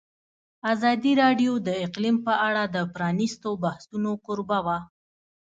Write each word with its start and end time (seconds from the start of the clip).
ازادي 0.73 1.11
راډیو 1.21 1.53
د 1.67 1.69
اقلیم 1.85 2.17
په 2.27 2.33
اړه 2.47 2.63
د 2.75 2.77
پرانیستو 2.93 3.49
بحثونو 3.63 4.11
کوربه 4.25 4.59
وه. 4.65 4.77